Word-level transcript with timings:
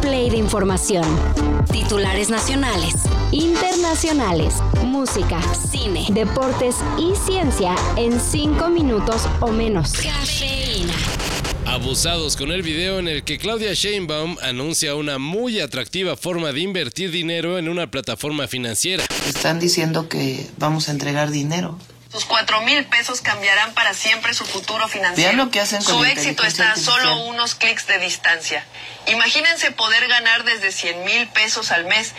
play 0.00 0.30
de 0.30 0.36
información. 0.36 1.04
Titulares 1.70 2.30
nacionales, 2.30 2.94
internacionales, 3.32 4.54
música, 4.84 5.40
cine, 5.54 6.06
deportes 6.10 6.76
y 6.98 7.14
ciencia 7.14 7.74
en 7.96 8.20
5 8.20 8.68
minutos 8.68 9.28
o 9.40 9.48
menos. 9.48 9.92
Cafeína. 9.92 10.94
Abusados 11.66 12.36
con 12.36 12.50
el 12.50 12.62
video 12.62 12.98
en 12.98 13.08
el 13.08 13.24
que 13.24 13.38
Claudia 13.38 13.74
Sheinbaum 13.74 14.36
anuncia 14.42 14.94
una 14.94 15.18
muy 15.18 15.60
atractiva 15.60 16.16
forma 16.16 16.52
de 16.52 16.60
invertir 16.60 17.10
dinero 17.10 17.58
en 17.58 17.68
una 17.68 17.90
plataforma 17.90 18.48
financiera. 18.48 19.04
Están 19.28 19.60
diciendo 19.60 20.08
que 20.08 20.46
vamos 20.56 20.88
a 20.88 20.92
entregar 20.92 21.30
dinero. 21.30 21.78
Sus 22.10 22.24
cuatro 22.24 22.62
mil 22.62 22.86
pesos 22.86 23.20
cambiarán 23.20 23.74
para 23.74 23.92
siempre 23.92 24.32
su 24.32 24.46
futuro 24.46 24.88
financiero. 24.88 25.36
Lo 25.36 25.50
que 25.50 25.60
hacen 25.60 25.82
su 25.82 26.04
éxito 26.04 26.42
está 26.44 26.72
a 26.72 26.76
solo 26.76 27.24
unos 27.26 27.54
clics 27.54 27.86
de 27.86 27.98
distancia. 27.98 28.64
Imagínense 29.06 29.72
poder 29.72 30.08
ganar 30.08 30.44
desde 30.44 30.72
100 30.72 31.04
mil 31.04 31.28
pesos 31.28 31.70
al 31.70 31.84
mes. 31.84 32.14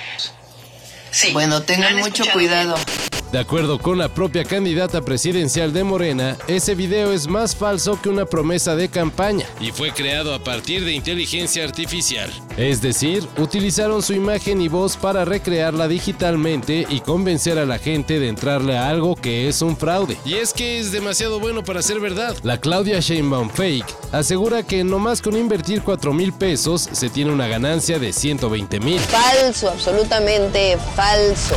Sí. 1.11 1.31
Bueno, 1.31 1.55
¿lo 1.55 1.63
tengan 1.63 1.95
mucho 1.95 2.23
cuidado. 2.31 2.75
bien? 2.75 3.08
De 3.31 3.38
acuerdo 3.38 3.77
con 3.77 3.99
la 3.99 4.09
propia 4.09 4.43
candidata 4.43 5.01
presidencial 5.01 5.71
de 5.71 5.83
Morena, 5.83 6.35
ese 6.47 6.73
video 6.73 7.11
es 7.11 7.27
más 7.27 7.55
falso 7.55 8.02
que 8.02 8.09
una 8.09 8.25
promesa 8.25 8.75
de 8.75 8.89
campaña 8.89 9.45
y 9.61 9.71
fue 9.71 9.91
creado 9.91 10.33
a 10.33 10.39
partir 10.39 10.83
de 10.83 10.93
inteligencia 10.93 11.63
artificial. 11.63 12.31
Es 12.57 12.81
decir, 12.81 13.27
utilizaron 13.38 14.02
su 14.02 14.13
imagen 14.13 14.59
y 14.61 14.67
voz 14.67 14.97
para 14.97 15.25
recrearla 15.25 15.88
digitalmente 15.88 16.88
y 16.89 17.02
convencer 17.02 17.59
a 17.59 17.67
la 17.67 17.77
gente 17.77 18.19
de 18.19 18.29
entrarle 18.29 18.75
a 18.75 18.89
algo 18.89 19.15
que 19.15 19.47
es 19.47 19.61
un 19.61 19.77
fraude. 19.77 20.17
Y 20.25 20.33
es 20.33 20.52
que 20.52 20.80
es 20.80 20.91
demasiado 20.91 21.39
bueno 21.39 21.63
para 21.63 21.83
ser 21.83 21.99
verdad. 21.99 22.35
La 22.41 22.59
Claudia 22.59 22.99
Sheinbaum 22.99 23.52
Fake 23.52 23.95
asegura 24.11 24.63
que 24.63 24.83
nomás 24.83 25.21
con 25.21 25.38
invertir 25.38 25.83
4 25.83 26.13
mil 26.13 26.33
pesos 26.33 26.89
se 26.91 27.09
tiene 27.09 27.31
una 27.31 27.47
ganancia 27.47 28.00
de 28.00 28.11
120 28.11 28.80
mil. 28.80 29.00
Falso, 29.00 29.69
absolutamente 29.69 30.80
falso. 30.95 31.55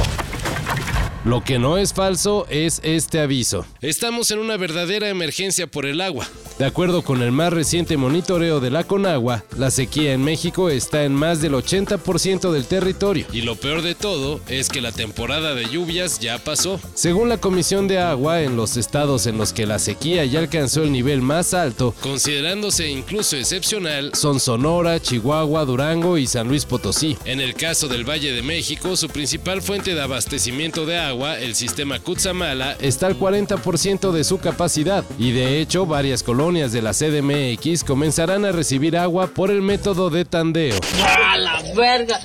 Lo 1.24 1.44
que 1.44 1.60
no 1.60 1.78
es 1.78 1.94
falso 1.94 2.46
es 2.50 2.80
este 2.82 3.20
aviso. 3.20 3.64
Estamos 3.80 4.32
en 4.32 4.40
una 4.40 4.56
verdadera 4.56 5.08
emergencia 5.08 5.68
por 5.68 5.86
el 5.86 6.00
agua. 6.00 6.26
De 6.58 6.66
acuerdo 6.66 7.02
con 7.02 7.22
el 7.22 7.32
más 7.32 7.52
reciente 7.52 7.96
monitoreo 7.96 8.60
de 8.60 8.70
la 8.70 8.84
Conagua, 8.84 9.44
la 9.56 9.70
sequía 9.70 10.12
en 10.12 10.22
México 10.22 10.68
está 10.68 11.04
en 11.04 11.14
más 11.14 11.40
del 11.40 11.54
80% 11.54 12.52
del 12.52 12.66
territorio. 12.66 13.26
Y 13.32 13.42
lo 13.42 13.56
peor 13.56 13.82
de 13.82 13.94
todo 13.94 14.40
es 14.48 14.68
que 14.68 14.82
la 14.82 14.92
temporada 14.92 15.54
de 15.54 15.68
lluvias 15.68 16.18
ya 16.20 16.38
pasó. 16.38 16.78
Según 16.94 17.28
la 17.28 17.38
Comisión 17.38 17.88
de 17.88 17.98
Agua, 17.98 18.42
en 18.42 18.56
los 18.56 18.76
estados 18.76 19.26
en 19.26 19.38
los 19.38 19.52
que 19.52 19.66
la 19.66 19.78
sequía 19.78 20.24
ya 20.24 20.40
alcanzó 20.40 20.82
el 20.82 20.92
nivel 20.92 21.22
más 21.22 21.54
alto, 21.54 21.94
considerándose 22.00 22.88
incluso 22.88 23.36
excepcional, 23.36 24.12
son 24.14 24.38
Sonora, 24.38 25.00
Chihuahua, 25.00 25.64
Durango 25.64 26.18
y 26.18 26.26
San 26.26 26.48
Luis 26.48 26.66
Potosí. 26.66 27.16
En 27.24 27.40
el 27.40 27.54
caso 27.54 27.88
del 27.88 28.08
Valle 28.08 28.32
de 28.32 28.42
México, 28.42 28.96
su 28.96 29.08
principal 29.08 29.62
fuente 29.62 29.94
de 29.94 30.02
abastecimiento 30.02 30.84
de 30.84 30.98
agua, 30.98 31.38
el 31.38 31.54
sistema 31.54 31.98
Cutzamala, 31.98 32.76
está 32.80 33.06
al 33.06 33.18
40% 33.18 34.12
de 34.12 34.24
su 34.24 34.38
capacidad 34.38 35.04
y 35.18 35.32
de 35.32 35.60
hecho 35.60 35.86
varias 35.86 36.22
colonias 36.22 36.41
de 36.42 36.82
la 36.82 36.90
CDMX 36.90 37.84
comenzarán 37.84 38.44
a 38.44 38.50
recibir 38.50 38.96
agua 38.96 39.28
por 39.28 39.52
el 39.52 39.62
método 39.62 40.10
de 40.10 40.24
tandeo. 40.24 40.74
¡A 41.06 41.38
la 41.38 41.62
verga! 41.72 42.18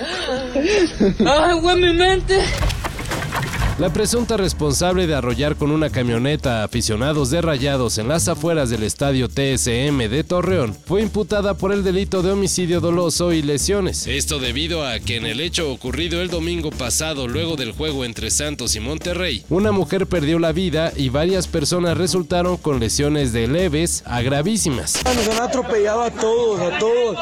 ¡Ay, 1.24 1.60
güey, 1.60 1.76
mi 1.76 1.92
mente! 1.92 2.42
La 3.78 3.92
presunta 3.92 4.36
responsable 4.36 5.06
de 5.06 5.14
arrollar 5.14 5.54
con 5.54 5.70
una 5.70 5.88
camioneta 5.88 6.62
a 6.62 6.64
aficionados 6.64 7.30
de 7.30 7.40
rayados 7.40 7.98
en 7.98 8.08
las 8.08 8.26
afueras 8.26 8.70
del 8.70 8.82
estadio 8.82 9.28
TSM 9.28 10.08
de 10.08 10.24
Torreón 10.24 10.76
fue 10.84 11.00
imputada 11.00 11.54
por 11.54 11.72
el 11.72 11.84
delito 11.84 12.20
de 12.22 12.32
homicidio 12.32 12.80
doloso 12.80 13.32
y 13.32 13.40
lesiones. 13.40 14.08
Esto 14.08 14.40
debido 14.40 14.84
a 14.84 14.98
que 14.98 15.14
en 15.14 15.26
el 15.26 15.38
hecho 15.38 15.70
ocurrido 15.70 16.20
el 16.20 16.28
domingo 16.28 16.70
pasado 16.70 17.28
luego 17.28 17.54
del 17.54 17.70
juego 17.70 18.04
entre 18.04 18.32
Santos 18.32 18.74
y 18.74 18.80
Monterrey, 18.80 19.44
una 19.48 19.70
mujer 19.70 20.08
perdió 20.08 20.40
la 20.40 20.50
vida 20.50 20.92
y 20.96 21.10
varias 21.10 21.46
personas 21.46 21.96
resultaron 21.96 22.56
con 22.56 22.80
lesiones 22.80 23.32
de 23.32 23.46
leves 23.46 24.02
a 24.06 24.22
gravísimas. 24.22 25.00
Nos 25.04 25.28
han 25.28 25.44
atropellado 25.44 26.02
a 26.02 26.10
todos, 26.10 26.60
a 26.60 26.78
todos. 26.80 27.16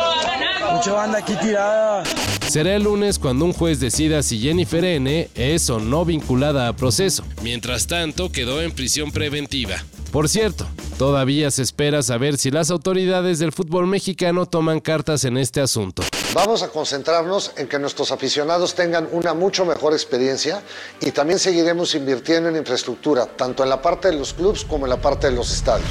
Mucha 0.73 0.93
banda 0.95 1.19
aquí 1.19 1.35
tirada. 1.35 2.03
Será 2.49 2.77
el 2.77 2.85
lunes 2.85 3.19
cuando 3.19 3.45
un 3.45 3.53
juez 3.53 3.81
decida 3.81 4.23
si 4.23 4.39
Jennifer 4.39 4.85
N. 4.85 5.29
es 5.35 5.69
o 5.69 5.81
no 5.81 6.05
vinculada 6.05 6.69
a 6.69 6.77
proceso. 6.77 7.25
Mientras 7.43 7.87
tanto, 7.87 8.31
quedó 8.31 8.63
en 8.63 8.71
prisión 8.71 9.11
preventiva. 9.11 9.77
Por 10.13 10.29
cierto, 10.29 10.67
todavía 10.97 11.51
se 11.51 11.63
espera 11.63 12.03
saber 12.03 12.39
si 12.39 12.51
las 12.51 12.71
autoridades 12.71 13.41
del 13.41 13.53
fútbol 13.53 13.89
mexicano 13.89 14.47
toman 14.47 14.81
cartas 14.81 15.25
en 15.25 15.37
este 15.37 15.61
asunto. 15.61 16.05
Vamos 16.35 16.63
a 16.63 16.69
concentrarnos 16.69 17.53
en 17.57 17.67
que 17.67 17.79
nuestros 17.79 18.13
aficionados 18.13 18.75
tengan 18.75 19.09
una 19.11 19.35
mucho 19.35 19.67
mejor 19.67 19.93
experiencia 19.93 20.63
y 21.01 21.11
también 21.11 21.39
seguiremos 21.39 21.95
invirtiendo 21.95 22.49
en 22.49 22.57
infraestructura, 22.57 23.27
tanto 23.27 23.65
en 23.65 23.69
la 23.69 23.83
parte 23.83 24.09
de 24.09 24.17
los 24.17 24.33
clubes 24.33 24.65
como 24.65 24.87
en 24.87 24.91
la 24.91 25.01
parte 25.01 25.29
de 25.29 25.37
los 25.37 25.53
estadios. 25.53 25.91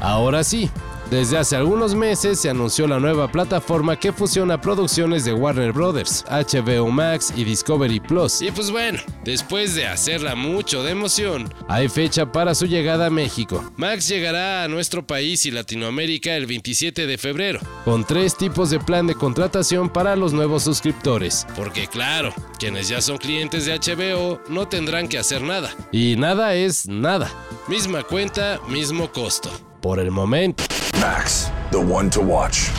Ahora 0.00 0.44
sí, 0.44 0.70
desde 1.12 1.36
hace 1.36 1.56
algunos 1.56 1.94
meses 1.94 2.40
se 2.40 2.48
anunció 2.48 2.86
la 2.86 2.98
nueva 2.98 3.30
plataforma 3.30 3.98
que 3.98 4.14
fusiona 4.14 4.62
producciones 4.62 5.26
de 5.26 5.34
Warner 5.34 5.70
Brothers, 5.70 6.24
HBO 6.30 6.90
Max 6.90 7.34
y 7.36 7.44
Discovery 7.44 8.00
Plus. 8.00 8.40
Y 8.40 8.50
pues 8.50 8.70
bueno, 8.70 8.98
después 9.22 9.74
de 9.74 9.86
hacerla 9.86 10.34
mucho 10.34 10.82
de 10.82 10.92
emoción, 10.92 11.52
hay 11.68 11.90
fecha 11.90 12.32
para 12.32 12.54
su 12.54 12.64
llegada 12.64 13.06
a 13.06 13.10
México. 13.10 13.62
Max 13.76 14.08
llegará 14.08 14.64
a 14.64 14.68
nuestro 14.68 15.06
país 15.06 15.44
y 15.44 15.50
Latinoamérica 15.50 16.34
el 16.34 16.46
27 16.46 17.06
de 17.06 17.18
febrero, 17.18 17.60
con 17.84 18.06
tres 18.06 18.34
tipos 18.34 18.70
de 18.70 18.80
plan 18.80 19.06
de 19.06 19.14
contratación 19.14 19.90
para 19.90 20.16
los 20.16 20.32
nuevos 20.32 20.62
suscriptores. 20.62 21.46
Porque 21.54 21.88
claro, 21.88 22.32
quienes 22.58 22.88
ya 22.88 23.02
son 23.02 23.18
clientes 23.18 23.66
de 23.66 23.78
HBO 23.78 24.40
no 24.48 24.66
tendrán 24.66 25.08
que 25.08 25.18
hacer 25.18 25.42
nada. 25.42 25.74
Y 25.92 26.16
nada 26.16 26.54
es 26.54 26.88
nada. 26.88 27.30
Misma 27.68 28.02
cuenta, 28.02 28.60
mismo 28.66 29.12
costo. 29.12 29.50
Por 29.82 29.98
el 30.00 30.10
momento. 30.10 30.64
Max, 30.94 31.50
the 31.70 31.80
one 31.80 32.10
to 32.10 32.20
watch. 32.20 32.70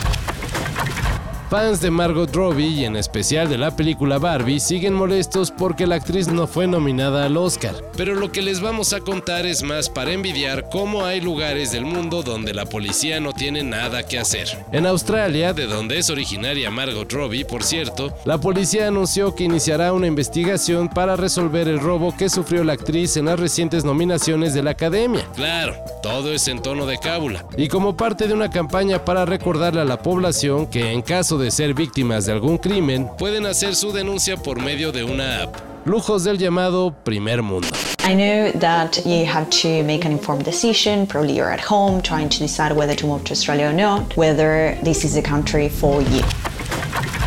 Fans 1.54 1.80
de 1.80 1.92
Margot 1.92 2.34
Robbie 2.34 2.66
y 2.66 2.84
en 2.84 2.96
especial 2.96 3.48
de 3.48 3.56
la 3.56 3.76
película 3.76 4.18
Barbie 4.18 4.58
siguen 4.58 4.92
molestos 4.92 5.52
porque 5.52 5.86
la 5.86 5.94
actriz 5.94 6.26
no 6.26 6.48
fue 6.48 6.66
nominada 6.66 7.26
al 7.26 7.36
Oscar. 7.36 7.76
Pero 7.96 8.16
lo 8.16 8.32
que 8.32 8.42
les 8.42 8.60
vamos 8.60 8.92
a 8.92 8.98
contar 8.98 9.46
es 9.46 9.62
más 9.62 9.88
para 9.88 10.10
envidiar 10.10 10.68
cómo 10.68 11.04
hay 11.04 11.20
lugares 11.20 11.70
del 11.70 11.84
mundo 11.84 12.24
donde 12.24 12.54
la 12.54 12.66
policía 12.66 13.20
no 13.20 13.32
tiene 13.32 13.62
nada 13.62 14.02
que 14.02 14.18
hacer. 14.18 14.48
En 14.72 14.84
Australia, 14.84 15.52
de 15.52 15.66
donde 15.66 15.98
es 15.98 16.10
originaria 16.10 16.72
Margot 16.72 17.12
Robbie, 17.12 17.44
por 17.44 17.62
cierto, 17.62 18.12
la 18.24 18.38
policía 18.38 18.88
anunció 18.88 19.36
que 19.36 19.44
iniciará 19.44 19.92
una 19.92 20.08
investigación 20.08 20.88
para 20.88 21.14
resolver 21.14 21.68
el 21.68 21.78
robo 21.78 22.16
que 22.16 22.30
sufrió 22.30 22.64
la 22.64 22.72
actriz 22.72 23.16
en 23.16 23.26
las 23.26 23.38
recientes 23.38 23.84
nominaciones 23.84 24.54
de 24.54 24.64
la 24.64 24.72
Academia. 24.72 25.24
Claro, 25.36 25.76
todo 26.02 26.32
es 26.32 26.48
en 26.48 26.60
tono 26.60 26.84
de 26.84 26.98
cábula. 26.98 27.46
Y 27.56 27.68
como 27.68 27.96
parte 27.96 28.26
de 28.26 28.34
una 28.34 28.50
campaña 28.50 29.04
para 29.04 29.24
recordarle 29.24 29.82
a 29.82 29.84
la 29.84 30.02
población 30.02 30.66
que 30.66 30.90
en 30.90 31.00
caso 31.00 31.43
de 31.44 31.50
ser 31.50 31.74
víctimas 31.74 32.24
de 32.24 32.32
algún 32.32 32.56
crimen, 32.56 33.06
pueden 33.18 33.44
hacer 33.44 33.76
su 33.76 33.92
denuncia 33.92 34.38
por 34.38 34.62
medio 34.62 34.92
de 34.92 35.04
una 35.04 35.42
app. 35.42 35.54
Lujos 35.84 36.24
del 36.24 36.38
llamado 36.38 36.94
primer 37.04 37.42
mundo. 37.42 37.68
I 38.02 38.14
know 38.14 38.50
that 38.60 39.04
you 39.04 39.26
have 39.26 39.50
to 39.62 39.84
make 39.84 40.06
an 40.06 40.12
informed 40.12 40.46
decision. 40.46 41.06
Probably 41.06 41.34
you're 41.34 41.52
at 41.52 41.60
home 41.60 42.00
trying 42.00 42.30
to 42.30 42.38
decide 42.38 42.74
whether 42.74 42.96
to 42.96 43.06
move 43.06 43.24
to 43.24 43.32
Australia 43.32 43.66
or 43.66 43.74
not, 43.74 44.16
whether 44.16 44.78
this 44.82 45.04
is 45.04 45.12
the 45.12 45.20
country 45.20 45.68
for 45.68 46.00
you. 46.00 46.22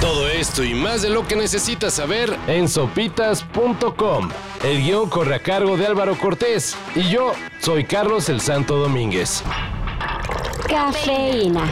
Todo 0.01 0.27
esto 0.27 0.63
y 0.63 0.73
más 0.73 1.03
de 1.03 1.09
lo 1.09 1.27
que 1.27 1.35
necesitas 1.35 1.93
saber 1.93 2.35
en 2.47 2.67
sopitas.com. 2.67 4.29
El 4.63 4.81
guion 4.81 5.09
corre 5.09 5.35
a 5.35 5.39
cargo 5.39 5.77
de 5.77 5.85
Álvaro 5.85 6.17
Cortés 6.17 6.75
y 6.95 7.07
yo 7.09 7.33
soy 7.59 7.83
Carlos 7.83 8.29
el 8.29 8.41
Santo 8.41 8.77
Domínguez. 8.77 9.43
Cafeína. 10.67 11.71